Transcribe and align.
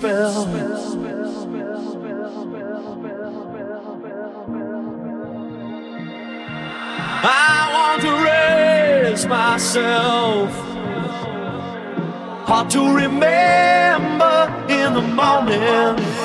spell. 0.00 0.46
I 7.22 7.70
want 7.74 8.00
to 8.02 8.12
raise 8.24 9.26
myself. 9.26 10.50
Hard 12.48 12.70
to 12.70 12.94
remember 12.94 14.36
in 14.70 14.94
the 14.94 15.02
morning. 15.02 16.19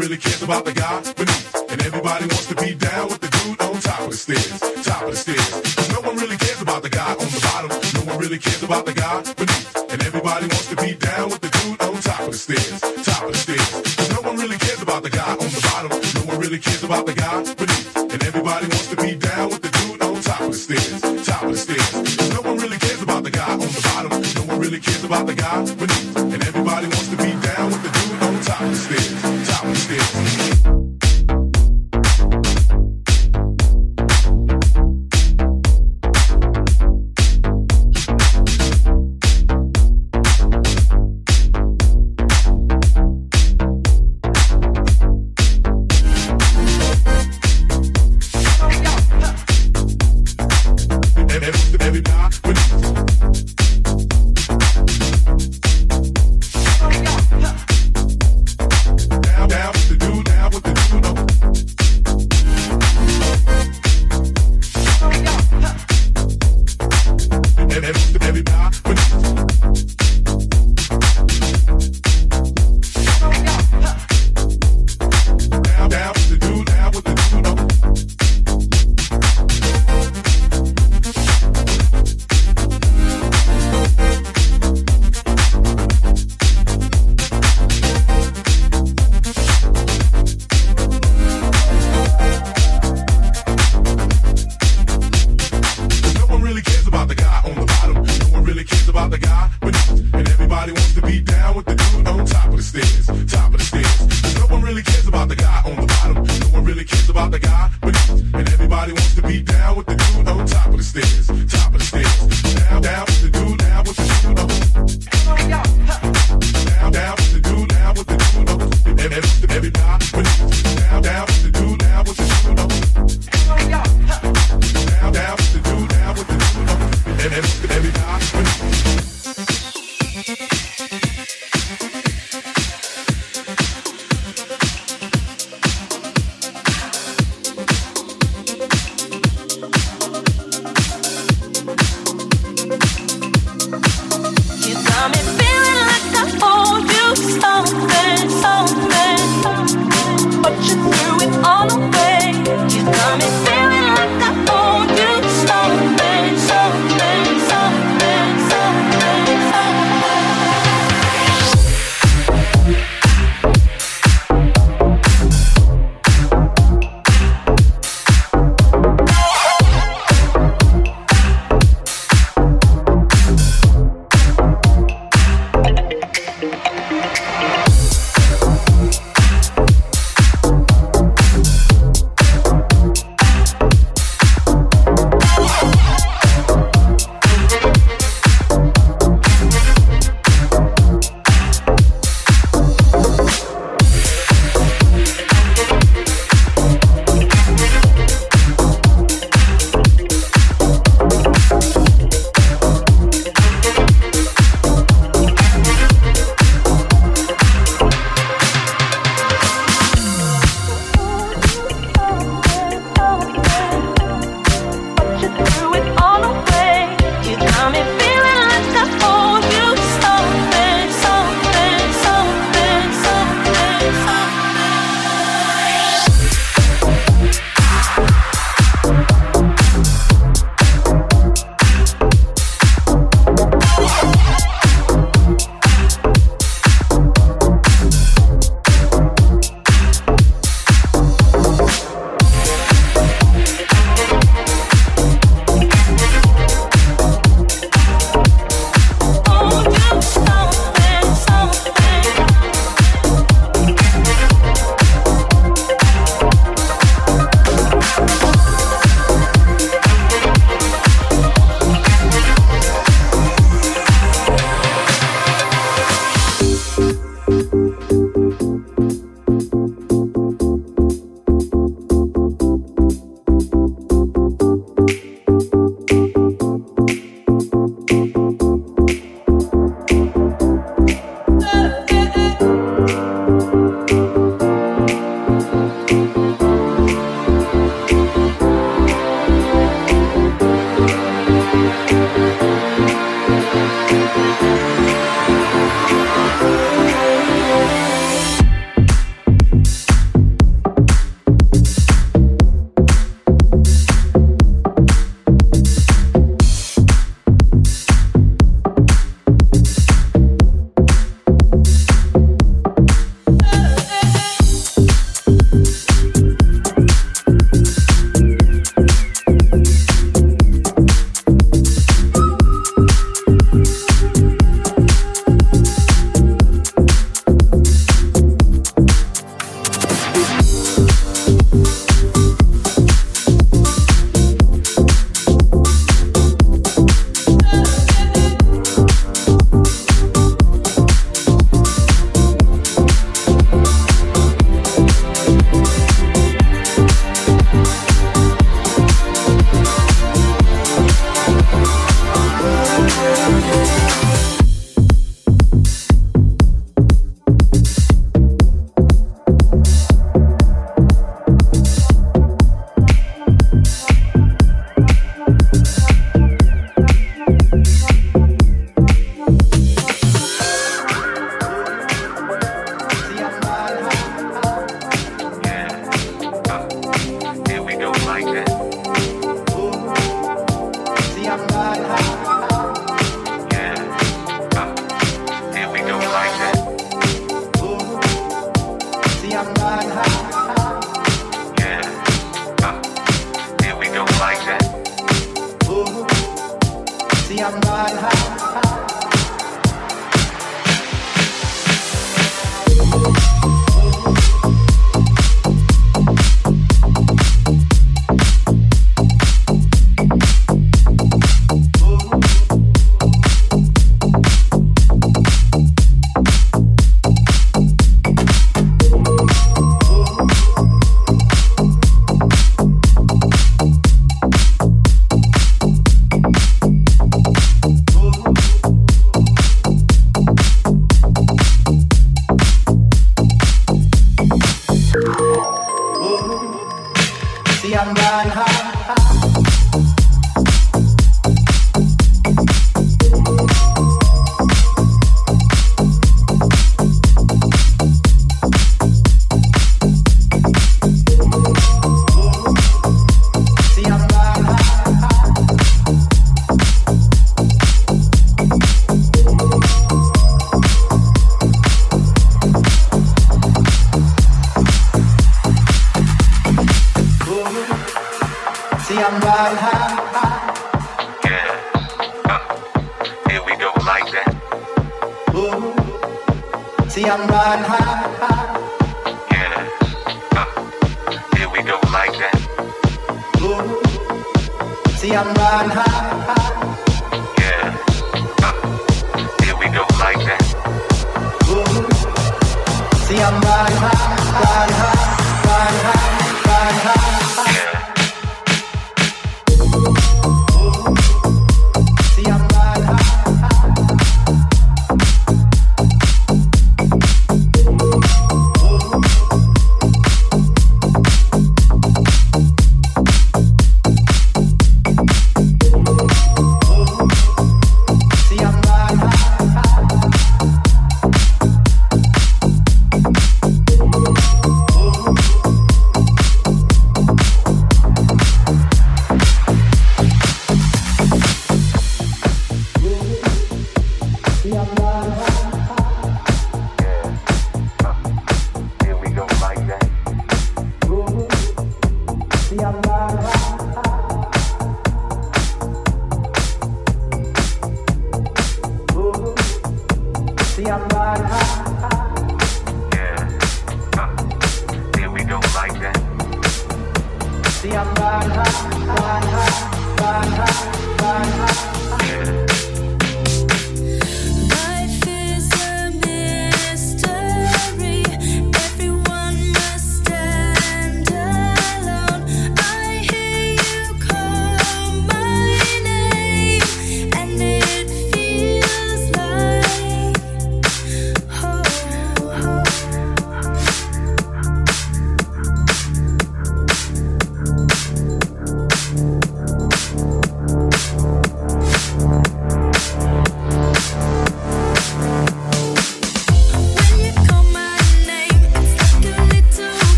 Really 0.00 0.16
cares 0.16 0.42
about 0.42 0.64
the 0.64 0.72
guy 0.72 0.96
beneath. 1.12 1.52
And 1.68 1.78
everybody 1.82 2.24
wants 2.24 2.46
to 2.46 2.54
be 2.56 2.74
down 2.74 3.08
with 3.08 3.20
the 3.20 3.28
dude 3.28 3.60
on 3.60 3.76
top 3.84 4.00
of 4.00 4.10
the 4.10 4.16
stairs. 4.16 4.48
Top 4.80 5.02
of 5.04 5.10
the 5.12 5.16
stairs. 5.16 5.50
Cause 5.76 5.90
no 5.92 6.00
one 6.00 6.16
really 6.16 6.38
cares 6.38 6.62
about 6.62 6.82
the 6.82 6.88
guy 6.88 7.12
on 7.12 7.28
the 7.28 7.40
bottom. 7.44 7.70
No 7.96 8.02
one 8.08 8.18
really 8.18 8.38
cares 8.38 8.62
about 8.62 8.86
the 8.86 8.94
guy 8.94 9.20
beneath. 9.36 9.92
And 9.92 10.00
everybody 10.02 10.46
wants 10.48 10.68
to 10.72 10.76
be 10.76 10.94
down 10.96 11.28
with 11.28 11.42
the 11.44 11.52
dude 11.52 11.80
on 11.84 11.92
top 12.00 12.20
of 12.20 12.32
the 12.32 12.40
stairs. 12.40 12.80
Top 12.80 13.28
of 13.28 13.32
the 13.36 13.40
stairs. 13.44 13.70
Cause 13.96 14.10
no 14.16 14.20
one 14.24 14.36
really 14.40 14.56
cares 14.56 14.80
about 14.80 15.02
the 15.02 15.10
guy 15.10 15.32
on 15.36 15.48
the 15.52 15.60
bottom. 15.68 15.92
No 16.16 16.22
one 16.32 16.38
really 16.40 16.58
cares 16.58 16.82
about 16.82 17.04
the 17.04 17.12
guy 17.12 17.36
beneath. 17.60 17.96
And 18.00 18.20
everybody 18.24 18.66
wants 18.72 18.88
to 18.88 18.96
be 18.96 19.10
down 19.20 19.52
with 19.52 19.60
the 19.60 19.68
dude 19.68 20.00
on 20.00 20.16
top 20.24 20.40
of 20.40 20.52
the 20.56 20.60
stairs. 20.64 20.96
Top 21.28 21.44
of 21.44 21.52
the 21.52 21.60
stairs. 21.60 21.92
Cause 22.16 22.30
no 22.32 22.40
one 22.48 22.56
really 22.56 22.80
cares 22.80 23.02
about 23.04 23.22
the 23.22 23.30
guy 23.30 23.52
on 23.52 23.60
the 23.60 23.82
bottom. 23.84 24.12
No 24.16 24.42
one 24.48 24.58
really 24.64 24.80
cares 24.80 25.04
about 25.04 25.26
the 25.28 25.36
guy 25.36 25.60
beneath. 25.76 26.16
And 26.16 26.40
everybody 26.40 26.88
wants 26.88 27.09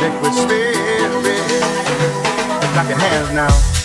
Liquid 0.00 0.32
spirit. 0.32 1.62
Clap 2.72 2.88
your 2.88 2.98
hands 2.98 3.32
now. 3.32 3.77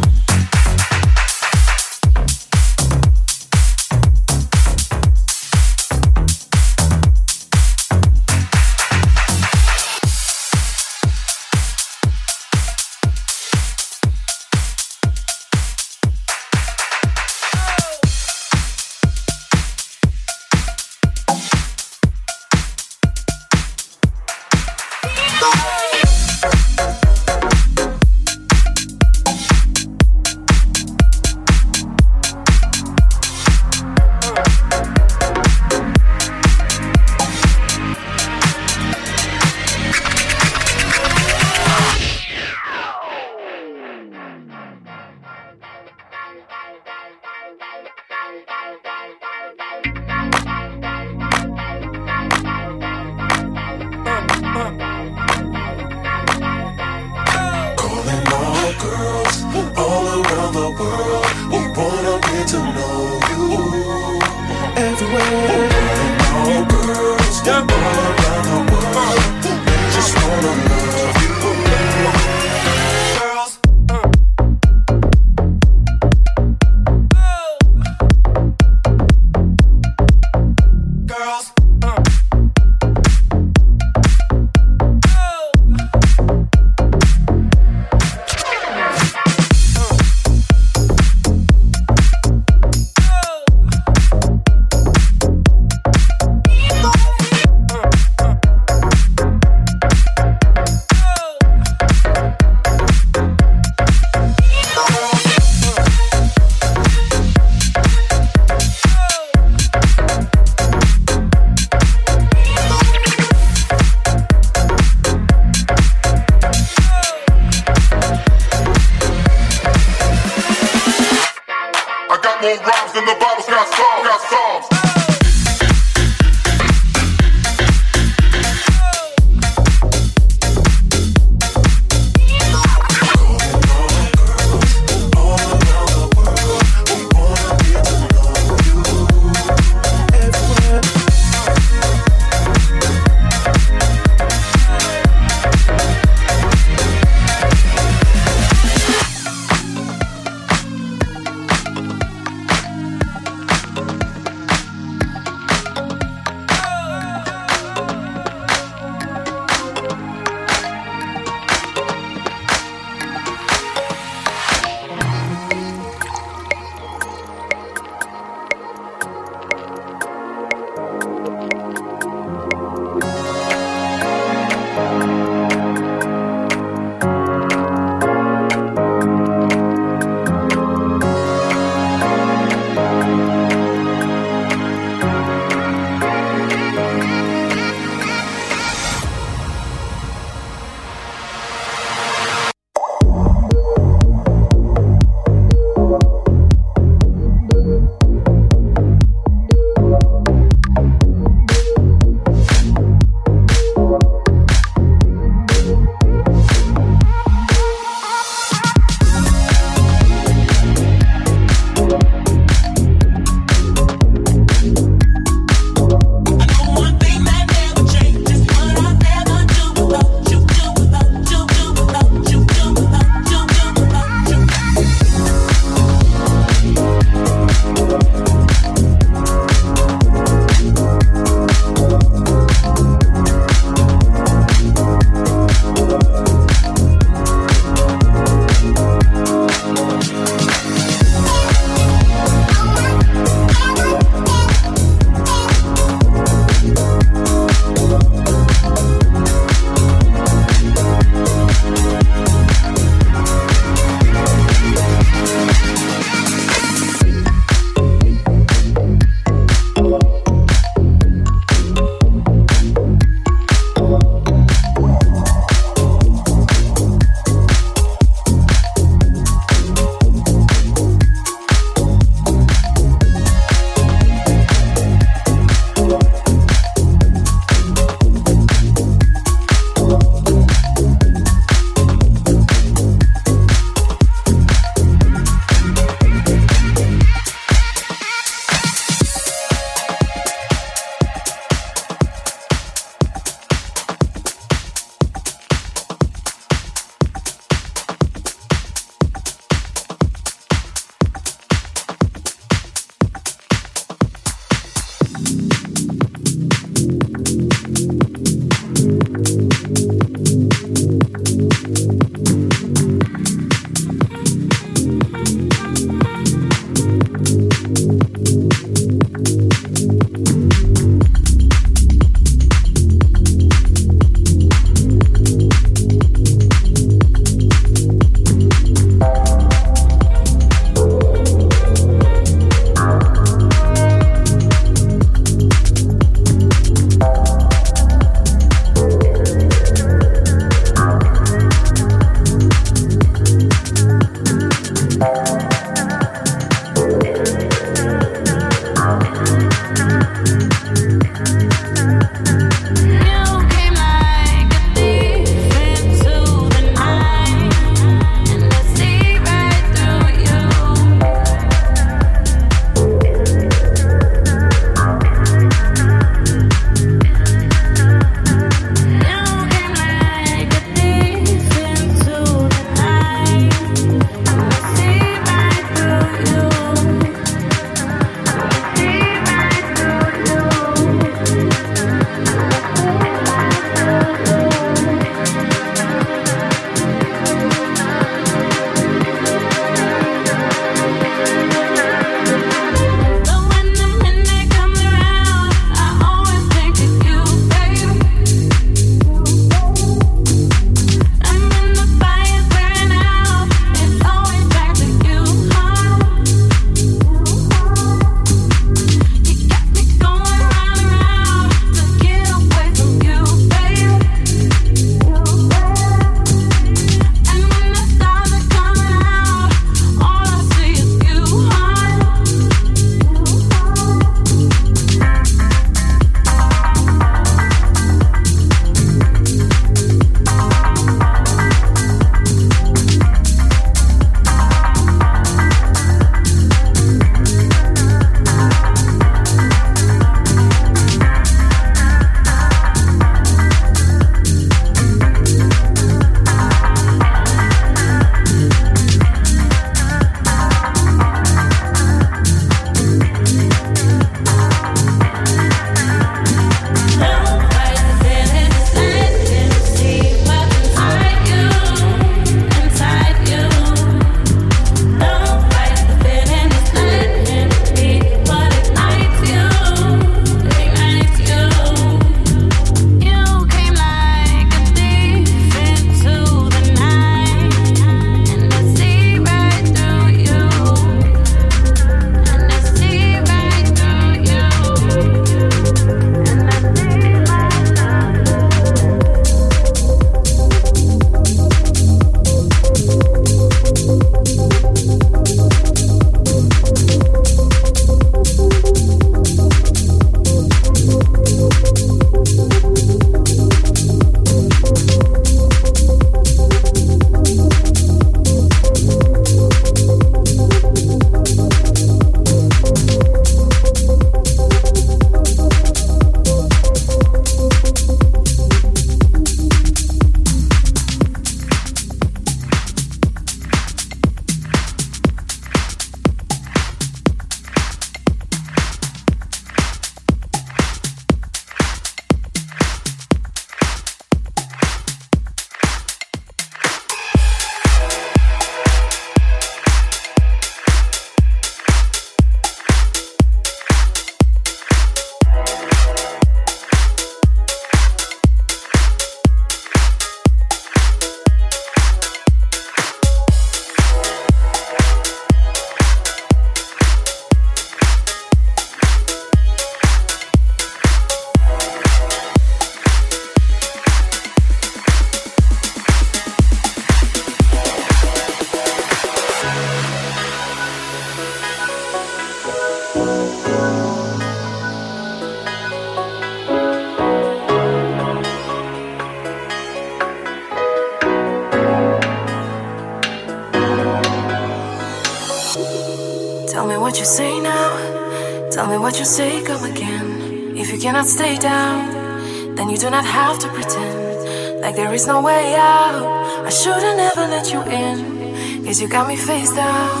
Pretend 595.05 595.25
like 595.25 595.35
there 595.35 595.49
is 595.49 595.55
no 595.55 595.55
way 595.55 595.55
out. 595.55 596.45
I 596.45 596.49
should've 596.49 596.97
never 596.97 597.27
let 597.27 597.51
you 597.51 597.61
in, 597.63 598.65
cause 598.65 598.81
you 598.81 598.87
got 598.87 599.07
me 599.07 599.15
face 599.15 599.53
down. 599.53 600.00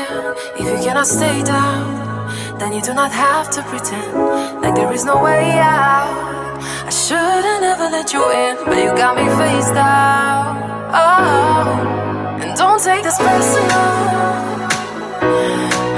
If 0.00 0.60
you 0.60 0.78
cannot 0.84 1.08
stay 1.08 1.42
down, 1.42 2.28
then 2.58 2.72
you 2.72 2.80
do 2.80 2.94
not 2.94 3.10
have 3.10 3.50
to 3.50 3.62
pretend 3.62 4.14
like 4.62 4.76
there 4.76 4.92
is 4.92 5.04
no 5.04 5.20
way 5.20 5.58
out. 5.58 6.62
I 6.86 6.90
should've 6.90 7.60
never 7.60 7.88
let 7.90 8.12
you 8.12 8.22
in, 8.30 8.56
but 8.64 8.78
you 8.78 8.90
got 8.96 9.16
me 9.16 9.26
face 9.42 9.70
down. 9.72 10.62
Oh, 10.94 12.38
and 12.40 12.56
don't 12.56 12.80
take 12.80 13.02
this 13.02 13.18
personal, 13.18 13.90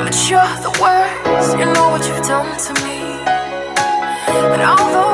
but 0.05 0.17
you're 0.31 0.57
the 0.65 0.73
worst. 0.81 1.59
You 1.59 1.67
know 1.67 1.91
what 1.93 2.03
you've 2.09 2.25
done 2.27 2.57
to 2.67 2.73
me, 2.83 2.99
and 4.55 4.63
although 4.63 5.10